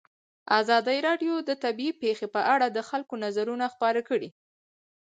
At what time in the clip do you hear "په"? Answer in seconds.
2.35-2.41